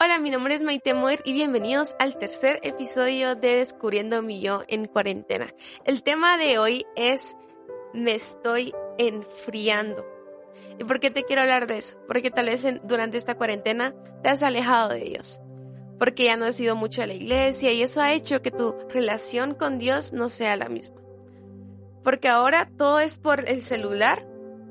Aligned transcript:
Hola, 0.00 0.18
mi 0.18 0.28
nombre 0.28 0.54
es 0.54 0.62
Maite 0.64 0.92
Moir 0.92 1.20
y 1.24 1.32
bienvenidos 1.32 1.94
al 2.00 2.18
tercer 2.18 2.58
episodio 2.64 3.36
de 3.36 3.56
Descubriendo 3.56 4.22
mi 4.22 4.40
yo 4.40 4.62
en 4.66 4.86
cuarentena. 4.86 5.54
El 5.84 6.02
tema 6.02 6.36
de 6.36 6.58
hoy 6.58 6.84
es 6.96 7.36
me 7.94 8.12
estoy 8.12 8.74
enfriando. 8.98 10.04
¿Y 10.80 10.84
por 10.84 10.98
qué 10.98 11.12
te 11.12 11.22
quiero 11.22 11.42
hablar 11.42 11.68
de 11.68 11.78
eso? 11.78 11.96
Porque 12.08 12.32
tal 12.32 12.46
vez 12.46 12.66
durante 12.82 13.16
esta 13.16 13.36
cuarentena 13.36 13.94
te 14.22 14.30
has 14.30 14.42
alejado 14.42 14.88
de 14.88 15.04
Dios. 15.04 15.40
Porque 16.00 16.24
ya 16.24 16.36
no 16.36 16.46
has 16.46 16.58
ido 16.58 16.74
mucho 16.74 17.02
a 17.02 17.06
la 17.06 17.14
iglesia 17.14 17.72
y 17.72 17.80
eso 17.80 18.00
ha 18.00 18.12
hecho 18.12 18.42
que 18.42 18.50
tu 18.50 18.74
relación 18.88 19.54
con 19.54 19.78
Dios 19.78 20.12
no 20.12 20.28
sea 20.28 20.56
la 20.56 20.68
misma. 20.68 21.00
Porque 22.02 22.28
ahora 22.28 22.68
todo 22.76 22.98
es 22.98 23.16
por 23.16 23.48
el 23.48 23.62
celular, 23.62 24.26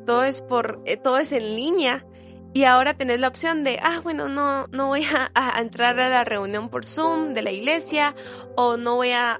todo 0.05 0.25
es 0.25 0.41
por 0.41 0.81
eh, 0.85 0.97
todo 0.97 1.17
es 1.17 1.31
en 1.31 1.55
línea 1.55 2.05
y 2.53 2.65
ahora 2.65 2.93
tenés 2.93 3.19
la 3.19 3.27
opción 3.27 3.63
de, 3.63 3.79
ah, 3.81 3.99
bueno, 4.03 4.29
no, 4.29 4.67
no 4.67 4.87
voy 4.87 5.03
a, 5.03 5.59
entrar 5.59 5.99
a 5.99 6.09
la 6.09 6.23
reunión 6.23 6.69
por 6.69 6.85
Zoom 6.85 7.33
de 7.33 7.41
la 7.41 7.51
iglesia 7.51 8.13
o 8.55 8.77
no 8.77 8.95
voy 8.95 9.11
a, 9.11 9.39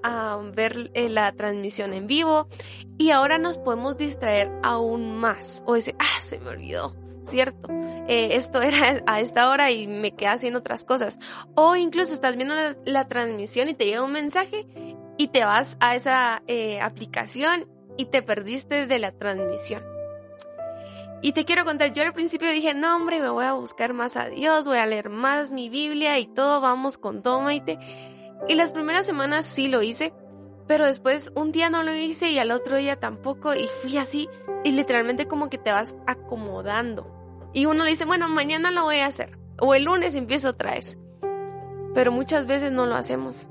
ver 0.56 0.90
eh, 0.96 1.10
la 1.10 1.32
transmisión 1.32 1.94
en 1.94 2.08
vivo. 2.08 2.48
Y 2.98 3.12
ahora 3.12 3.38
nos 3.38 3.60
podemos 3.60 3.98
distraer 3.98 4.52
aún 4.64 5.16
más. 5.18 5.64
O 5.68 5.76
decir, 5.76 5.96
ah, 6.00 6.22
se 6.22 6.40
me 6.40 6.50
olvidó, 6.50 6.96
¿cierto? 7.24 7.70
Eh, 8.08 8.30
esto 8.36 8.62
era 8.62 9.04
a 9.06 9.20
esta 9.20 9.50
hora 9.50 9.70
y 9.70 9.88
me 9.88 10.16
quedé 10.16 10.30
haciendo 10.30 10.60
otras 10.60 10.84
cosas. 10.84 11.20
O 11.54 11.76
incluso 11.76 12.14
estás 12.14 12.36
viendo 12.36 12.56
la, 12.84 13.08
transmisión 13.08 13.70
y 13.70 13.76
te 13.76 13.86
llega 13.86 14.04
un 14.04 14.12
mensaje 14.12 14.66
y 15.18 15.28
te 15.28 15.46
vas 15.46 15.78
a 15.80 15.96
esa 15.96 16.42
eh, 16.48 16.82
aplicación 16.82 17.68
y 17.96 18.06
te 18.06 18.24
perdiste 18.24 18.88
de 18.88 18.98
la 18.98 19.12
transmisión. 19.12 19.93
Y 21.24 21.32
te 21.32 21.46
quiero 21.46 21.64
contar, 21.64 21.94
yo 21.94 22.04
al 22.04 22.12
principio 22.12 22.52
dije, 22.52 22.74
no 22.74 22.98
hombre, 22.98 23.22
me 23.22 23.30
voy 23.30 23.46
a 23.46 23.54
buscar 23.54 23.94
más 23.94 24.18
a 24.18 24.28
Dios, 24.28 24.68
voy 24.68 24.78
a 24.78 24.86
leer 24.86 25.10
más 25.10 25.54
mi 25.54 25.70
Biblia 25.70 26.20
y 26.20 26.28
todo, 26.28 26.60
vamos 26.60 26.98
con 26.98 27.24
todo, 27.24 27.40
Maite. 27.40 27.80
Y 28.50 28.56
las 28.56 28.74
primeras 28.74 29.06
semanas 29.06 29.46
sí 29.46 29.70
lo 29.70 29.82
hice, 29.82 30.14
pero 30.68 30.86
después 30.86 31.32
un 31.34 31.54
día 31.54 31.70
no 31.70 31.82
lo 31.82 31.96
hice 31.96 32.30
y 32.30 32.40
al 32.40 32.52
otro 32.52 32.76
día 32.76 33.00
tampoco 33.00 33.56
y 33.56 33.70
fui 33.82 33.98
así 33.98 34.28
y 34.66 34.74
literalmente 34.74 35.26
como 35.26 35.50
que 35.50 35.58
te 35.58 35.72
vas 35.72 35.96
acomodando. 36.08 37.10
Y 37.54 37.68
uno 37.68 37.86
le 37.86 37.92
dice, 37.92 38.04
bueno, 38.04 38.28
mañana 38.28 38.70
lo 38.70 38.84
voy 38.84 38.98
a 38.98 39.06
hacer 39.06 39.38
o 39.62 39.76
el 39.76 39.86
lunes 39.86 40.16
empiezo 40.16 40.50
otra 40.50 40.72
vez. 40.72 40.98
Pero 41.94 42.12
muchas 42.12 42.48
veces 42.48 42.74
no 42.74 42.86
lo 42.86 42.96
hacemos. 42.96 43.48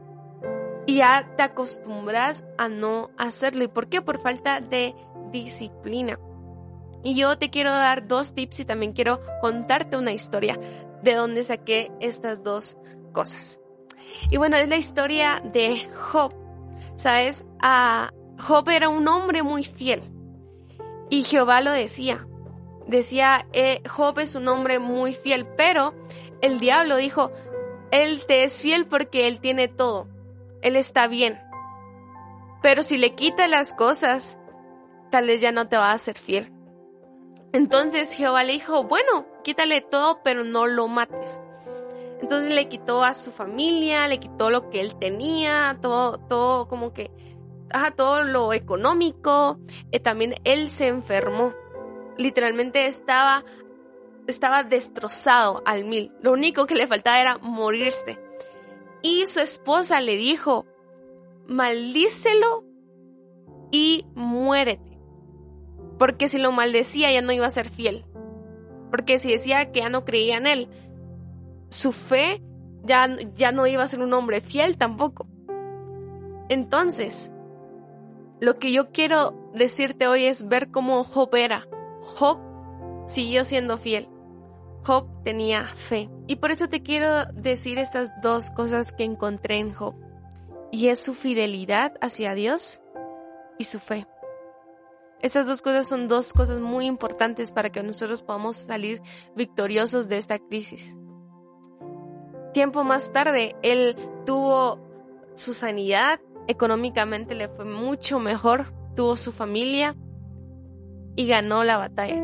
Y 0.85 0.97
ya 0.97 1.27
te 1.39 1.43
acostumbras 1.43 2.45
a 2.59 2.69
no 2.69 3.09
hacerlo. 3.17 3.65
¿Y 3.65 3.69
por 3.69 3.89
qué? 3.89 4.03
Por 4.03 4.21
falta 4.21 4.61
de 4.61 4.95
disciplina. 5.31 6.19
Y 7.03 7.15
yo 7.15 7.37
te 7.39 7.51
quiero 7.51 7.71
dar 7.71 8.07
dos 8.07 8.35
tips 8.35 8.61
y 8.61 8.65
también 8.65 8.93
quiero 8.93 9.21
contarte 9.41 9.97
una 9.97 10.13
historia 10.13 10.59
de 11.03 11.15
dónde 11.15 11.43
saqué 11.43 11.91
estas 12.01 12.43
dos 12.43 12.77
cosas. 13.13 13.61
Y 14.31 14.37
bueno, 14.37 14.57
es 14.57 14.69
la 14.69 14.77
historia 14.77 15.43
de 15.45 15.89
Job. 15.95 16.35
¿Sabes? 16.97 17.45
Job 18.39 18.69
era 18.69 18.89
un 18.89 19.09
hombre 19.09 19.43
muy 19.43 19.65
fiel. 19.65 20.03
Y 21.11 21.25
Jehová 21.25 21.61
lo 21.61 21.73
decía. 21.73 22.27
Decía, 22.87 23.47
eh, 23.53 23.83
Job 23.89 24.19
es 24.19 24.35
un 24.35 24.49
hombre 24.49 24.79
muy 24.79 25.15
fiel, 25.15 25.47
pero 25.57 25.95
el 26.41 26.59
diablo 26.59 26.97
dijo, 26.97 27.33
él 27.91 28.25
te 28.27 28.45
es 28.45 28.61
fiel 28.63 28.87
porque 28.87 29.29
él 29.29 29.41
tiene 29.41 29.69
todo. 29.69 30.09
Él 30.63 30.77
está 30.77 31.07
bien. 31.07 31.41
Pero 32.63 32.83
si 32.83 32.97
le 32.97 33.15
quita 33.15 33.49
las 33.49 33.73
cosas, 33.73 34.39
tal 35.11 35.27
vez 35.27 35.41
ya 35.41 35.53
no 35.53 35.69
te 35.69 35.77
va 35.77 35.93
a 35.93 35.99
ser 35.99 36.17
fiel. 36.17 36.52
Entonces 37.53 38.13
Jehová 38.13 38.45
le 38.45 38.55
dijo, 38.55 38.85
bueno, 38.85 39.27
quítale 39.43 39.83
todo, 39.83 40.23
pero 40.23 40.43
no 40.45 40.67
lo 40.67 40.89
mates. 40.89 41.41
Entonces 42.23 42.51
le 42.51 42.69
quitó 42.69 43.05
a 43.05 43.15
su 43.15 43.33
familia, 43.33 44.09
le 44.09 44.21
quitó 44.21 44.49
lo 44.49 44.71
que 44.71 44.81
él 44.81 44.97
tenía, 44.97 45.79
todo, 45.83 46.19
todo 46.19 46.69
como 46.69 46.93
que, 46.93 47.11
ajá, 47.71 47.91
todo 47.91 48.23
lo 48.23 48.53
económico. 48.53 49.59
Eh, 49.91 50.01
también 50.01 50.37
él 50.45 50.71
se 50.71 50.87
enfermó. 50.87 51.53
Literalmente 52.17 52.87
estaba, 52.87 53.45
estaba 54.27 54.63
destrozado 54.63 55.63
al 55.67 55.85
mil. 55.85 56.13
Lo 56.23 56.33
único 56.33 56.67
que 56.67 56.77
le 56.77 56.87
faltaba 56.87 57.21
era 57.21 57.39
morirse. 57.39 58.19
Y 59.03 59.27
su 59.27 59.41
esposa 59.41 60.01
le 60.01 60.17
dijo, 60.17 60.65
maldícelo 61.47 62.65
y 63.73 64.07
muérete. 64.15 64.92
Porque 66.03 66.29
si 66.29 66.39
lo 66.39 66.51
maldecía 66.51 67.13
ya 67.13 67.23
no 67.23 67.31
iba 67.31 67.47
a 67.47 67.51
ser 67.51 67.69
fiel. 67.69 68.05
Porque 68.91 69.21
si 69.21 69.31
decía 69.31 69.71
que 69.71 69.83
ya 69.83 69.89
no 69.89 70.05
creía 70.05 70.37
en 70.37 70.49
él, 70.49 70.69
su 71.69 71.93
fe 71.93 72.43
ya, 72.83 73.09
ya 73.37 73.53
no 73.53 73.69
iba 73.69 73.85
a 73.85 73.87
ser 73.87 74.01
un 74.01 74.13
hombre 74.13 74.41
fiel 74.41 74.77
tampoco. 74.77 75.29
Entonces, 76.49 77.31
lo 78.41 78.55
que 78.55 78.73
yo 78.73 78.91
quiero 78.91 79.53
decirte 79.55 80.09
hoy 80.09 80.25
es 80.25 80.49
ver 80.49 80.73
cómo 80.73 81.05
Job 81.05 81.37
era. 81.37 81.69
Job 82.01 82.41
siguió 83.07 83.45
siendo 83.45 83.79
fiel. 83.79 84.09
Job 84.83 85.07
tenía 85.23 85.67
fe. 85.69 86.11
Y 86.27 86.35
por 86.35 86.51
eso 86.51 86.69
te 86.69 86.83
quiero 86.83 87.27
decir 87.27 87.79
estas 87.79 88.11
dos 88.21 88.51
cosas 88.51 88.91
que 88.91 89.05
encontré 89.05 89.59
en 89.59 89.73
Job. 89.73 89.95
Y 90.73 90.89
es 90.89 90.99
su 90.99 91.15
fidelidad 91.15 91.95
hacia 92.01 92.35
Dios 92.35 92.83
y 93.57 93.67
su 93.67 93.79
fe. 93.79 94.09
Estas 95.23 95.47
dos 95.47 95.63
cosas 95.63 95.87
son 95.87 96.09
dos 96.09 96.33
cosas 96.33 96.59
muy 96.59 96.87
importantes 96.87 97.53
para 97.53 97.71
que 97.71 97.83
nosotros 97.83 98.23
podamos 98.23 98.57
salir 98.57 99.01
victoriosos 99.37 100.09
de 100.09 100.19
esta 100.19 100.41
crisis. 100.41 100.97
Tiempo 102.53 102.83
más 102.83 103.13
tarde, 103.13 103.57
él 103.63 103.97
tuvo 104.27 104.81
su 105.37 105.55
sanidad, 105.55 106.21
económicamente 106.49 107.37
le 107.37 107.49
fue 107.49 107.65
mucho 107.65 108.19
mejor, 108.19 108.75
tuvo 108.97 109.17
su 109.17 109.33
familia 109.33 109.97
y 111.15 111.29
ganó 111.29 111.63
la 111.63 111.77
batalla. 111.77 112.21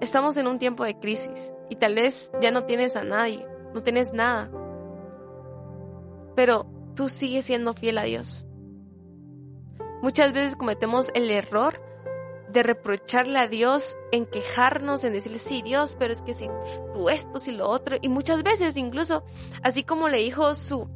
Estamos 0.00 0.36
en 0.36 0.48
un 0.48 0.58
tiempo 0.58 0.84
de 0.84 0.98
crisis 0.98 1.54
y 1.70 1.76
tal 1.76 1.94
vez 1.94 2.30
ya 2.42 2.50
no 2.50 2.64
tienes 2.64 2.96
a 2.96 3.04
nadie, 3.04 3.46
no 3.72 3.82
tienes 3.82 4.12
nada, 4.12 4.50
pero 6.34 6.66
tú 6.94 7.08
sigues 7.08 7.46
siendo 7.46 7.74
fiel 7.74 7.98
a 7.98 8.02
Dios. 8.02 8.43
Muchas 10.04 10.34
veces 10.34 10.54
cometemos 10.54 11.10
el 11.14 11.30
error 11.30 11.80
de 12.50 12.62
reprocharle 12.62 13.38
a 13.38 13.48
Dios, 13.48 13.96
en 14.12 14.26
quejarnos, 14.26 15.02
en 15.02 15.14
decirle, 15.14 15.38
sí, 15.38 15.62
Dios, 15.62 15.96
pero 15.98 16.12
es 16.12 16.20
que 16.20 16.34
si 16.34 16.46
tú 16.92 17.08
esto, 17.08 17.38
si 17.38 17.52
lo 17.52 17.70
otro. 17.70 17.96
Y 18.02 18.10
muchas 18.10 18.42
veces 18.42 18.76
incluso, 18.76 19.24
así 19.62 19.82
como 19.82 20.10
le 20.10 20.18
dijo 20.18 20.54
su, 20.54 20.90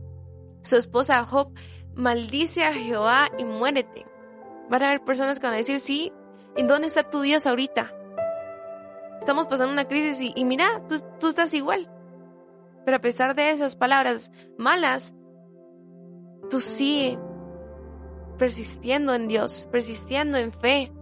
su 0.60 0.76
esposa 0.76 1.24
Job, 1.24 1.54
maldice 1.94 2.66
a 2.66 2.74
Jehová 2.74 3.30
y 3.38 3.46
muérete. 3.46 4.04
Van 4.68 4.82
a 4.82 4.88
haber 4.88 5.02
personas 5.02 5.40
que 5.40 5.46
van 5.46 5.54
a 5.54 5.56
decir, 5.56 5.80
sí, 5.80 6.12
¿en 6.54 6.66
dónde 6.66 6.88
está 6.88 7.08
tu 7.08 7.22
Dios 7.22 7.46
ahorita? 7.46 7.90
Estamos 9.20 9.46
pasando 9.46 9.72
una 9.72 9.88
crisis 9.88 10.32
y, 10.36 10.44
mira, 10.44 10.82
tú, 10.86 10.96
tú 11.18 11.28
estás 11.28 11.54
igual. 11.54 11.90
Pero 12.84 12.98
a 12.98 13.00
pesar 13.00 13.34
de 13.34 13.52
esas 13.52 13.74
palabras 13.74 14.30
malas, 14.58 15.14
tú 16.50 16.60
sí 16.60 17.18
persistiendo 18.38 19.14
en 19.14 19.28
Dios, 19.28 19.68
persistiendo 19.70 20.38
en 20.38 20.52
fe. 20.52 20.92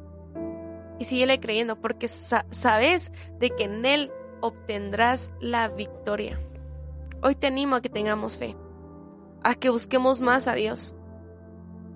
Y 0.98 1.04
síguele 1.04 1.38
creyendo 1.38 1.80
porque 1.80 2.08
sabes 2.08 3.12
de 3.38 3.50
que 3.50 3.64
en 3.64 3.84
Él 3.84 4.10
obtendrás 4.40 5.32
la 5.40 5.68
victoria. 5.68 6.40
Hoy 7.22 7.34
te 7.34 7.46
animo 7.46 7.76
a 7.76 7.82
que 7.82 7.90
tengamos 7.90 8.38
fe, 8.38 8.56
a 9.42 9.54
que 9.54 9.70
busquemos 9.70 10.20
más 10.20 10.48
a 10.48 10.54
Dios 10.54 10.94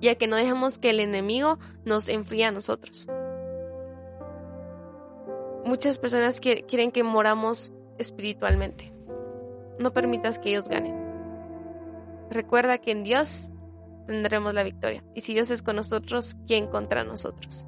y 0.00 0.08
a 0.08 0.16
que 0.16 0.26
no 0.26 0.36
dejemos 0.36 0.78
que 0.78 0.90
el 0.90 1.00
enemigo 1.00 1.58
nos 1.84 2.08
enfríe 2.08 2.44
a 2.44 2.52
nosotros. 2.52 3.08
Muchas 5.64 5.98
personas 5.98 6.40
quieren 6.40 6.90
que 6.90 7.02
moramos 7.02 7.72
espiritualmente. 7.98 8.92
No 9.78 9.92
permitas 9.92 10.38
que 10.38 10.50
ellos 10.50 10.68
ganen. 10.68 10.94
Recuerda 12.30 12.78
que 12.78 12.92
en 12.92 13.02
Dios 13.02 13.50
tendremos 14.10 14.52
la 14.54 14.64
victoria. 14.64 15.04
Y 15.14 15.20
si 15.20 15.34
Dios 15.34 15.50
es 15.50 15.62
con 15.62 15.76
nosotros, 15.76 16.36
¿quién 16.48 16.66
contra 16.66 17.04
nosotros? 17.04 17.64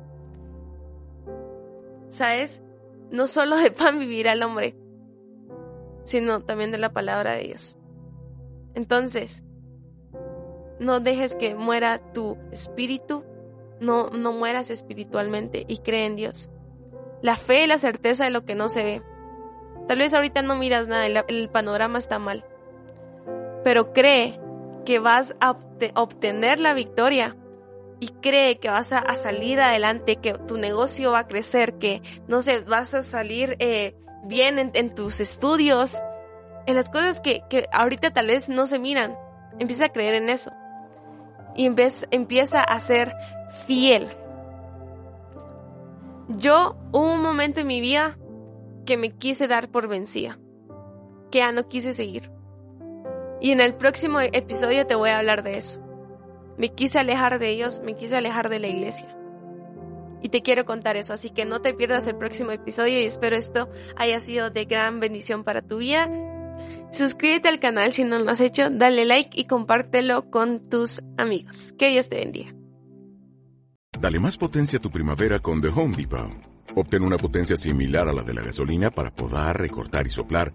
¿Sabes? 2.08 2.64
No 3.12 3.28
solo 3.28 3.56
de 3.56 3.70
pan 3.70 4.00
vivirá 4.00 4.32
el 4.32 4.42
hombre, 4.42 4.74
sino 6.02 6.40
también 6.42 6.72
de 6.72 6.78
la 6.78 6.92
palabra 6.92 7.34
de 7.34 7.44
Dios. 7.44 7.76
Entonces, 8.74 9.44
no 10.80 10.98
dejes 10.98 11.36
que 11.36 11.54
muera 11.54 11.98
tu 12.12 12.36
espíritu, 12.50 13.22
no, 13.78 14.08
no 14.08 14.32
mueras 14.32 14.70
espiritualmente 14.70 15.64
y 15.68 15.78
cree 15.78 16.06
en 16.06 16.16
Dios. 16.16 16.50
La 17.22 17.36
fe 17.36 17.62
y 17.62 17.66
la 17.68 17.78
certeza 17.78 18.24
de 18.24 18.30
lo 18.30 18.44
que 18.44 18.56
no 18.56 18.68
se 18.68 18.82
ve. 18.82 19.02
Tal 19.86 19.98
vez 19.98 20.12
ahorita 20.12 20.42
no 20.42 20.56
miras 20.56 20.88
nada, 20.88 21.06
el, 21.06 21.22
el 21.28 21.48
panorama 21.50 22.00
está 22.00 22.18
mal, 22.18 22.44
pero 23.62 23.92
cree 23.92 24.41
que 24.84 24.99
vas 24.99 25.37
a 25.40 25.56
obtener 25.94 26.61
la 26.61 26.75
victoria 26.75 27.37
y 28.02 28.08
cree 28.08 28.58
que 28.58 28.69
vas 28.69 28.93
a, 28.93 29.14
salir 29.14 29.61
adelante, 29.61 30.17
que 30.17 30.34
tu 30.34 30.58
negocio 30.58 31.12
va 31.12 31.20
a 31.20 31.29
crecer, 31.29 31.79
que 31.79 32.02
no 32.26 32.43
sé, 32.43 32.58
vas 32.61 32.94
a 32.94 33.05
salir 33.05 33.56
eh, 33.61 33.94
bien 34.25 34.73
en, 34.75 34.94
tus 34.94 35.20
estudios, 35.20 36.02
en 36.67 36.75
las 36.75 36.90
cosas 36.90 37.20
que, 37.20 37.43
que, 37.49 37.69
ahorita 37.73 38.12
tal 38.12 38.26
vez 38.26 38.49
no 38.49 38.67
se 38.67 38.81
miran. 38.81 39.17
Empieza 39.61 39.84
a 39.84 39.88
creer 39.90 40.14
en 40.14 40.31
eso. 40.31 40.50
Y 41.55 41.70
empieza 42.11 42.62
a 42.62 42.81
ser 42.81 43.14
fiel. 43.67 44.08
Yo 46.26 46.76
hubo 46.90 47.12
un 47.12 47.23
momento 47.23 47.61
en 47.61 47.67
mi 47.69 47.81
vida 47.81 48.19
que 48.84 48.96
me 48.96 49.11
quise 49.11 49.46
dar 49.46 49.69
por 49.69 49.87
vencida, 49.87 50.38
que 51.31 51.38
ya 51.38 51.52
no 51.52 51.69
quise 51.69 51.94
seguir. 51.94 52.32
Y 53.42 53.50
en 53.50 53.60
el 53.60 53.74
próximo 53.74 54.20
episodio 54.20 54.86
te 54.86 54.94
voy 54.94 55.10
a 55.10 55.18
hablar 55.18 55.42
de 55.42 55.58
eso. 55.58 55.80
Me 56.56 56.72
quise 56.72 57.00
alejar 57.00 57.40
de 57.40 57.48
ellos, 57.48 57.82
me 57.84 57.96
quise 57.96 58.16
alejar 58.16 58.48
de 58.48 58.60
la 58.60 58.68
iglesia. 58.68 59.18
Y 60.22 60.28
te 60.28 60.42
quiero 60.42 60.64
contar 60.64 60.96
eso, 60.96 61.12
así 61.12 61.30
que 61.30 61.44
no 61.44 61.60
te 61.60 61.74
pierdas 61.74 62.06
el 62.06 62.14
próximo 62.14 62.52
episodio 62.52 63.00
y 63.00 63.04
espero 63.04 63.34
esto 63.34 63.68
haya 63.96 64.20
sido 64.20 64.50
de 64.50 64.64
gran 64.66 65.00
bendición 65.00 65.42
para 65.42 65.60
tu 65.60 65.78
vida. 65.78 66.08
Suscríbete 66.92 67.48
al 67.48 67.58
canal 67.58 67.90
si 67.90 68.04
no 68.04 68.20
lo 68.20 68.30
has 68.30 68.38
hecho, 68.38 68.70
dale 68.70 69.04
like 69.04 69.38
y 69.38 69.46
compártelo 69.46 70.30
con 70.30 70.68
tus 70.68 71.02
amigos. 71.16 71.74
Que 71.76 71.88
Dios 71.88 72.08
te 72.08 72.18
bendiga. 72.18 72.54
Dale 73.98 74.20
más 74.20 74.38
potencia 74.38 74.78
a 74.78 74.82
tu 74.82 74.92
primavera 74.92 75.40
con 75.40 75.60
The 75.60 75.68
Home 75.68 75.96
Depot. 75.96 76.30
Obtén 76.76 77.02
una 77.02 77.16
potencia 77.16 77.56
similar 77.56 78.08
a 78.08 78.12
la 78.12 78.22
de 78.22 78.34
la 78.34 78.42
gasolina 78.42 78.92
para 78.92 79.12
podar, 79.12 79.58
recortar 79.58 80.06
y 80.06 80.10
soplar 80.10 80.54